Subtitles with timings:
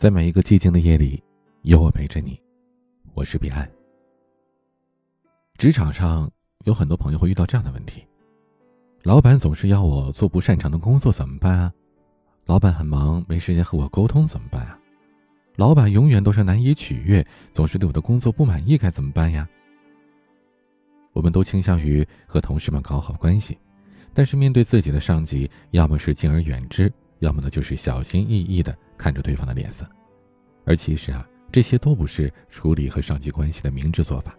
[0.00, 1.22] 在每一个寂静的夜里，
[1.60, 2.40] 有我陪着你。
[3.12, 3.70] 我是彼岸。
[5.58, 6.26] 职场上
[6.64, 8.02] 有很多朋友会遇到这样的问题：
[9.02, 11.70] 老板总是要我做不擅长的工作，怎么办啊？
[12.46, 14.78] 老板很忙，没时间和我沟通，怎么办啊？
[15.56, 19.46] 老板永远都是难以取悦，总是对我的工作不满意，该怎么办呀？
[21.12, 23.58] 我们都倾向于和同事们搞好关系，
[24.14, 29.88] 但是面对自己的上级，要么是敬而远之，要么呢就是小心翼翼的看着对方的脸色。
[30.66, 34.36] 而其实啊，这些都不是处理和上级关系的明智做法。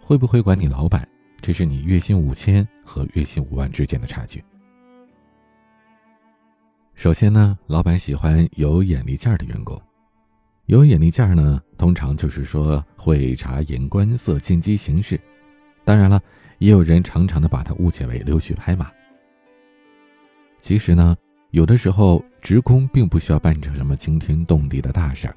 [0.00, 1.08] 会不会管你老板，
[1.40, 4.44] 这是你月薪五千和月薪五万之间的差距。
[6.94, 9.80] 首先呢，老板喜欢有眼力劲儿的员工。
[10.66, 15.18] 有眼力劲儿呢，通常就是说会察言观色、见机行事。
[15.84, 16.20] 当然了，
[16.58, 18.90] 也有人常常的把它误解为溜须拍马。
[20.60, 21.16] 其实呢，
[21.50, 25.36] 有的时候职工并不需要办成什么惊天动地的大事儿，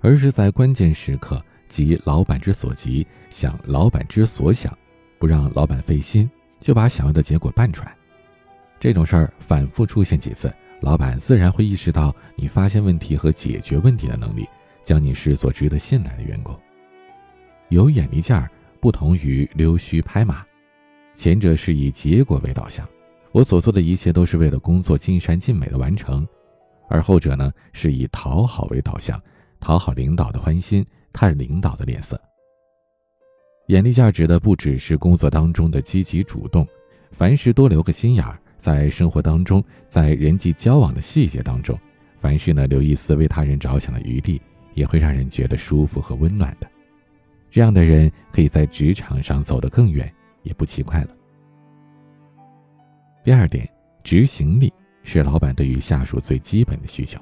[0.00, 4.76] 而是在关键时刻急老板之所急，想老板之所想，
[5.18, 7.94] 不让老板费心，就把想要的结果办出来。
[8.80, 14.46] 这种事儿反复出现几次，老板自然会意识到你发现问题和解决问题的能力。
[14.84, 16.58] 将你视作值得信赖的员工，
[17.68, 20.42] 有眼力劲儿不同于溜须拍马，
[21.14, 22.88] 前者是以结果为导向，
[23.30, 26.26] 我所做的一切都是为了工作尽善尽美的完成，
[26.88, 29.20] 而后者呢是以讨好为导向，
[29.60, 32.20] 讨好领导的欢心，看领导的脸色。
[33.68, 36.66] 眼力价值的不只是工作当中的积极主动，
[37.12, 41.78] 凡事多留个心眼儿，在生活当中，在人际交往的细节当中，
[42.18, 44.40] 凡事呢留一丝为他人着想的余地。
[44.74, 46.70] 也会让人觉得舒服和温暖的，
[47.50, 50.08] 这样的人可以在职场上走得更远，
[50.44, 51.08] 也不奇怪了。
[53.24, 53.68] 第二点，
[54.04, 54.72] 执行力
[55.08, 57.18] 是老板对于下属最基本的需求。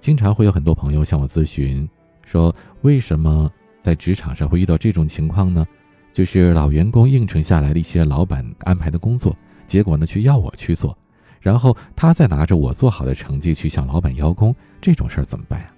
[0.00, 1.86] 经常会有很多朋友向我咨询，
[2.22, 5.66] 说为什么在职场上会遇到这种情况呢？
[6.10, 9.36] 就是老员工应承下来的一些老板安排的工作，
[9.66, 10.96] 结果呢却要我去做，
[11.38, 15.70] 然后他再拿着我做好的成绩去向老板邀功，这种事儿怎么办呀？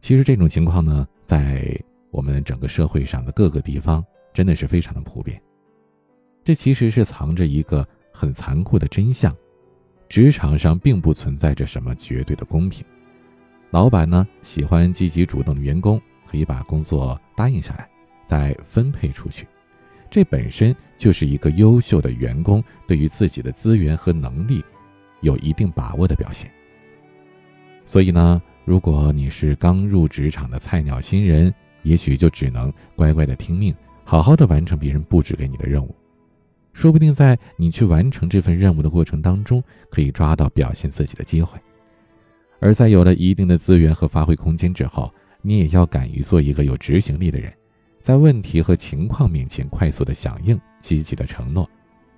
[0.00, 1.78] 其实这种情况呢，在
[2.10, 5.40] 我们整个社会上的各个地方，真的是非常的普遍。
[6.42, 7.86] 这其实是藏着一个
[8.20, 9.34] 很残酷的真相：
[10.06, 12.84] 职场上并不存在着什么绝对的公平。
[13.70, 15.98] 老板呢喜欢积极主动的员工，
[16.30, 17.88] 可以把工作答应下来，
[18.26, 19.46] 再分配出去，
[20.10, 24.62] 这本身就是一个优秀的员工对于自己的资源和能力
[25.22, 26.52] 有一定把握的表现。
[27.86, 28.42] 所以呢。
[28.66, 31.52] 如果你是刚入职场的菜鸟新人，
[31.82, 35.92] 也许就只能乖乖的听命，好好的完成别人布置给你的任务。
[36.72, 41.58] 说不定在你去完成这份任务的过程当中，可以抓到表现自己的机会。
[42.58, 47.52] 而在有了一定的资源和发挥空间之后，你也要敢于做一个有执行力的人，
[47.98, 51.68] 在问题和情况面前快速的响应，积极的承诺。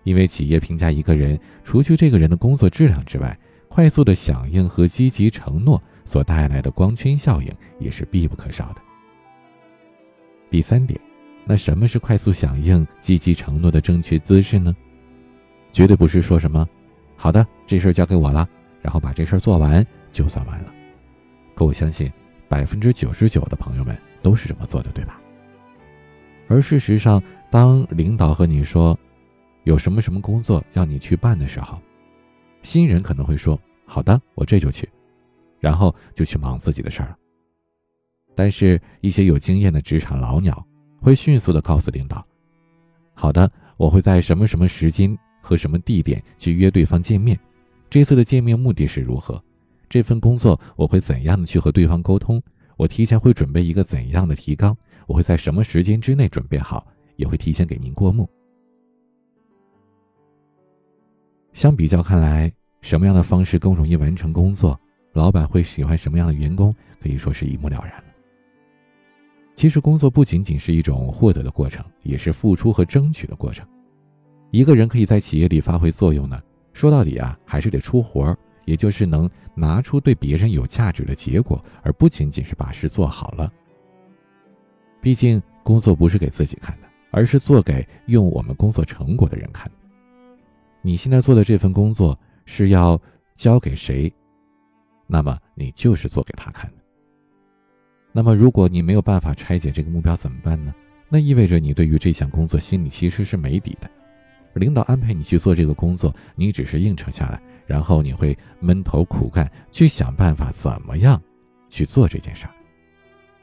[0.05, 3.39] 因为企业评价一个人，除去这个人的工作质量之外，
[3.69, 5.81] 快速的响应和积极承诺。
[6.05, 7.49] 所带来的光圈效应
[7.79, 8.83] 也是必不可少的。
[10.51, 11.01] 第三点，
[11.45, 14.75] 那什么是快速响应、积极承诺的正确姿势呢？
[15.73, 16.69] 绝对不是说什么
[17.17, 18.49] “好的，这事儿交给我了”，
[18.81, 20.73] 然后把这事儿做完就算完了。
[21.55, 22.11] 可我相信，
[22.49, 25.21] 百分之九十九的朋友们都是这么做的，对吧？
[26.49, 28.99] 而事实上，当领导和你说
[29.65, 31.81] 有什么什么工作要你去办的时候，
[32.63, 34.89] 新人可能会说：“好的，我这就去。”
[35.59, 37.17] 然后就去忙自己的事儿。
[38.35, 40.65] 但是，一些有经验的职场老鸟
[41.03, 42.25] 会迅速的告诉领导
[43.13, 47.39] ：“好的，我会在什么什么时间和什么地点去约对方见面。
[47.91, 49.43] 这次的见面目的是如何？
[49.89, 52.41] 这份工作我会怎样的去和对方沟通？
[52.77, 54.77] 我提前会准备一个怎样的提纲？
[55.07, 56.87] 我会在什么时间之内准备好？
[57.17, 58.29] 也会提前给您过目。”
[61.53, 64.79] 相比较看来，什么样的方式更容易完成工作？
[65.13, 68.05] 老板会喜欢什么样的员工，可以说是一目了然了。
[69.63, 73.65] 其实，工作不仅仅是一种获得的过程，也是付出和争取的过程。
[74.51, 76.43] 一个人可以在企业里发挥作用呢，
[76.73, 83.53] 说到底啊，还是得出活儿，也就是能拿出对别人有价值的结果，而不仅仅是把事做好了。
[85.01, 89.71] 毕竟，工作不是给自己看的，而是做给用我们工作成果的人看。
[90.81, 93.01] 你现在做的这份工作是要
[93.37, 94.13] 交给谁？
[95.07, 96.82] 那么你就是做给他看的。
[98.13, 100.75] 那么如果你没有办法拆解这个目标怎么办呢？
[101.09, 103.91] 那意味着你对于这项工作心里其实是没底的。
[104.55, 111.21] 领导安排你去做这个工作，你只是应承下来，然后你会闷头苦干，去想办法怎么样
[111.71, 112.53] 去做这件事儿。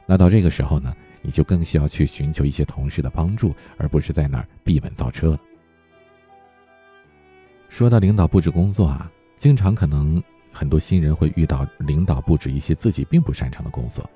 [0.06, 5.38] 那到这个时候呢，你就更需要去寻求一些同事的帮助，而不是在那儿闭门造车。
[7.68, 10.22] 说到领导布置工作啊，经常可能
[10.52, 14.08] 很多新人会遇到领导布置一些自己并不擅长的工作，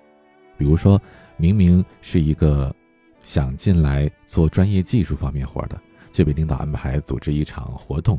[0.57, 1.01] 比如说
[1.37, 2.75] 明明是一个
[3.23, 5.81] 想进来做专业技术方面活的。
[6.15, 8.17] 却被领导安排组织一场活动，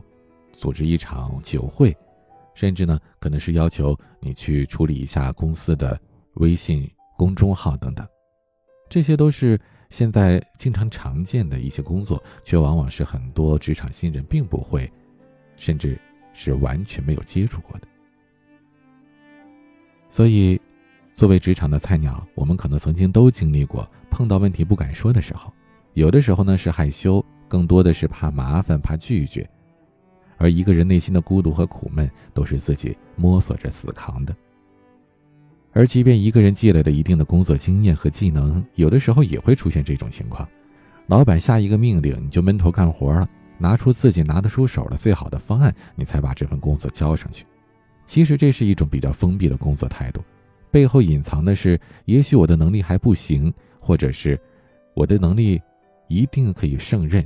[0.52, 1.96] 组织一场酒会，
[2.54, 5.98] 甚至呢，可能是要求你去处理一下公司的
[6.34, 8.06] 微信公众号等等，
[8.90, 9.58] 这些都是
[9.90, 14.92] 现在经常常见的一些工作，却往往是很多职场新人并不会，
[15.56, 15.98] 甚至
[16.34, 17.88] 是完全没有接触过的。
[20.10, 20.60] 所以，
[21.16, 25.52] 作为职场的菜鸟，我们可能曾经都经历过碰到问题不敢说的时候，
[25.94, 27.26] 有的时候呢是害羞。
[27.48, 29.48] 更多的是怕麻烦，怕拒绝，
[30.36, 34.36] 而一个人内心的孤独和苦闷，都是自己摸索着死扛的。
[35.72, 40.46] 而即便一个人积累了一定的工作经验和技能，有的时候也会出现这种情况：
[41.06, 43.30] 老板下一个命令，你就闷头干活了，
[43.60, 47.46] 拿出自己拿得出手的最好的方案，你才把这份工作交上去。
[48.08, 50.22] 其实这是一种比较封闭的工作态度，
[50.72, 54.40] 背后隐藏的是，也许我的能力还不行，或者是
[54.94, 55.62] 我的能力
[56.08, 57.26] 一定可以胜任。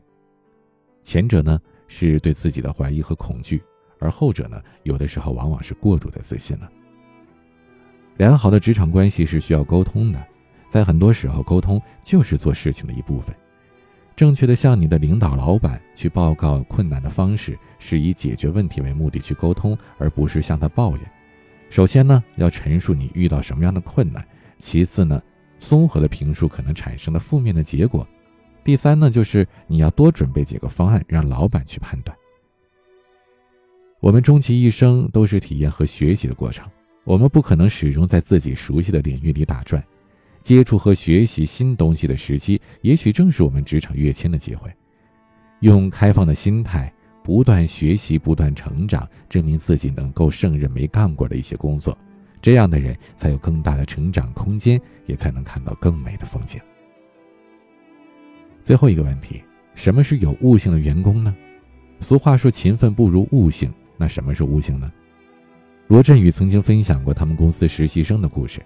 [1.01, 3.61] 前者呢是对自己的怀疑和恐惧，
[3.99, 6.69] 而后者呢有的时候往往是过度的自信了。
[8.17, 10.23] 良好的职场关系是需要沟通的，
[10.69, 13.35] 在很多时候，沟通就是做事情的一部分。
[14.15, 21.11] 正确的向你的领导、老板去报告困难的方式，是以解决问题为目的去沟通，而不是向他抱怨。
[21.69, 24.21] 首先呢，要陈述你遇到什么样的困难；
[24.57, 25.21] 其次呢，
[25.59, 28.07] 综合的评述可能产生的负面的结果。
[28.63, 32.15] 第三呢，就是你要多准备几个方案，让老板去判断。
[33.99, 36.67] 我们终其一生都是体验和学习的过程，
[37.03, 39.83] 我们不可能始终在自己熟悉的领域里打转。
[40.41, 44.73] 接触和学习新东西的时期，也许正是我们职场跃迁的机会。
[45.59, 46.91] 用开放的心态，
[47.23, 51.97] 不断学习，不断成长，证明自己能够胜任没干过的一些工作，
[52.41, 56.59] 这样的人才有更大的成长空间，也才能看到更美的风景。
[58.61, 59.43] 最后一个问题，
[59.75, 61.35] 什么是有悟性的员工呢？
[62.01, 64.91] 俗话说勤奋不如悟性，那什么是悟性呢？
[65.87, 68.61] 罗振宇曾经分享过他们公司实习生的故事。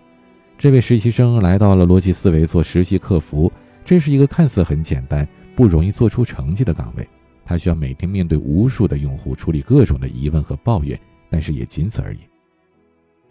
[0.58, 3.52] 这位实习生来到了逻辑思维做实习客服，
[3.84, 7.08] 这是一个看似很简单、不容易做出成绩的岗位。
[7.46, 11.00] 他需要每天面对无数的用户，处理各种的疑问和抱怨，
[11.30, 12.20] 但是也仅此而已。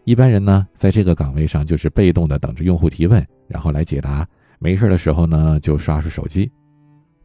[0.05, 4.27] 一般人呢，在这个岗位上就是被动的等着用户提问，然后来解答。
[4.59, 6.51] 没事的时候呢，就刷刷手机。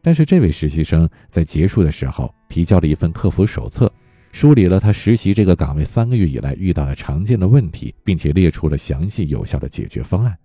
[0.00, 3.92] 但是这位实习生在结束的时候提交了一份客服手册，
[4.32, 10.36] 梳理了他实习这个岗位三个月以来遇到的常见的问题，并且列出了详细有效的解决方案。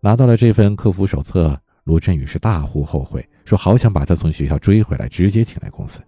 [0.00, 6.00] 拿到了这份客服手册，罗振宇是大呼后悔，说好想把他从学校追回来，直接请来公司。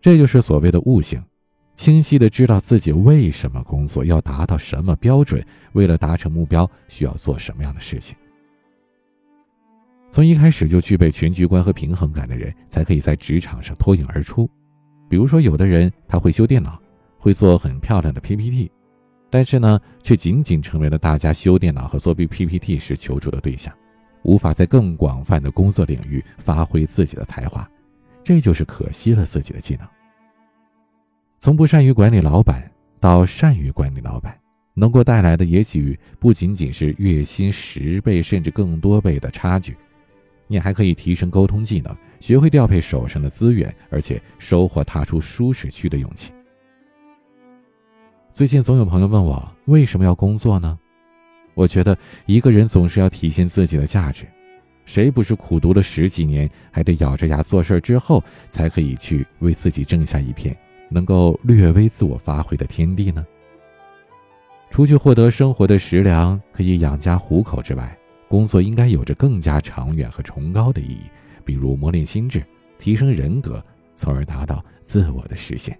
[0.00, 1.22] 这就是所谓的悟性，
[1.74, 8.16] 清晰的知道自己为什么工作，要达到什么标准，为了达成目标需要做什么样的事情。
[10.08, 14.48] 从一开始就具备全局观和平衡感的人，才可以在职场上脱颖而出。
[15.08, 16.80] 比如说，有的人他会修电脑，
[17.18, 18.70] 会做很漂亮的 PPT，
[19.28, 23.74] 但是呢，却仅仅成为了大家修电脑和做 PPT 时求助的对象，
[24.26, 27.68] 无法在更广泛的工作领域发挥自己的才华，
[28.24, 29.86] 这就是可惜了自己的技能。
[31.38, 32.68] 从不善于管理老板
[32.98, 34.36] 到善于管理老板，
[34.74, 39.76] 能够带来的也许不仅仅是月薪十倍甚至更多倍的差距。
[40.48, 46.32] 你还可以提升沟通技能，学会调配手上的资源，而且收获踏出舒适区的勇气。
[48.32, 50.76] 最近总有朋友问我为什么要工作呢？
[51.56, 51.96] 我觉得
[52.26, 54.26] 一个人总是要体现自己的价值，
[54.84, 60.54] 谁不是苦读了十几年，还得咬着牙做事之后，才可以去为自己挣下一片
[60.90, 63.26] 能够略微自我发挥的天地呢？
[64.70, 67.96] 除去获得生活的食粮，可以养家糊口之外，
[68.28, 71.04] 工作应该有着更加长远和崇高的意义，
[71.42, 72.44] 比如磨练心智、
[72.78, 75.78] 提升人格，从而达到自我的实现。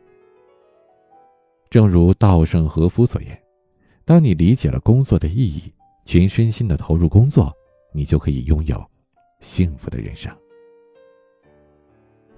[1.69, 3.39] 正如稻盛和夫所言
[4.07, 7.53] ：“当你理解了工作的意义，全身心的投入工作，
[7.93, 8.81] 你就可以拥有
[9.41, 10.33] 幸福的人生。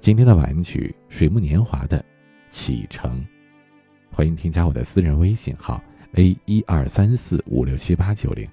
[0.01, 1.99] 今天的晚安曲，水木年华的
[2.49, 3.21] 《启程》，
[4.11, 5.79] 欢迎添加我的私人微信号
[6.15, 8.49] a 一二三四五六七八九零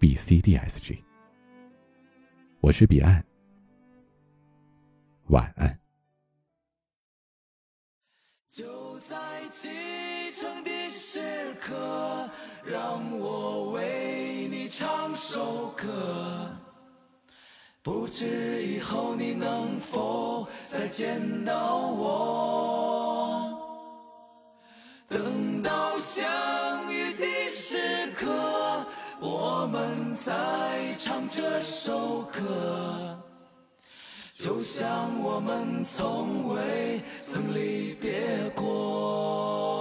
[0.00, 0.98] b c d s g，
[2.60, 3.24] 我是彼岸，
[5.28, 5.78] 晚安。
[8.48, 9.16] 就在
[9.52, 9.68] 启
[10.32, 11.20] 程的时
[11.60, 12.05] 刻。
[12.68, 16.50] 让我为你唱首歌。
[17.80, 23.56] 不知以后你能否再见到我？
[25.08, 28.84] 等到相遇的时刻，
[29.20, 33.16] 我们再唱这首歌。
[34.34, 39.75] 就像我们从未曾离别过。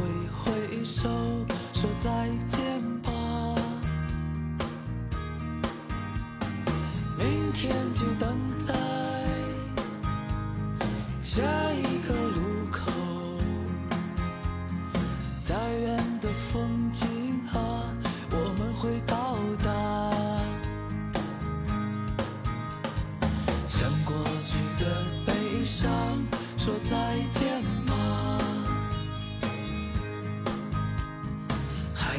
[0.00, 0.08] 挥
[0.78, 1.08] 挥手
[1.74, 2.58] 说再见
[3.02, 3.10] 吧。
[7.18, 8.74] 明天就等在
[11.22, 11.42] 下
[11.74, 12.40] 一个路
[12.72, 12.90] 口，
[15.44, 17.06] 再远的风景
[17.52, 17.92] 啊，
[18.30, 19.68] 我们会到达。
[23.68, 25.86] 向过去的悲伤
[26.56, 27.62] 说再见